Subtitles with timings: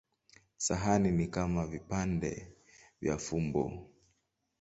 [0.57, 2.51] Sahani ni kama vipande
[3.01, 3.89] vya fumbo.